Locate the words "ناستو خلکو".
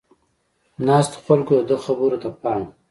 0.87-1.53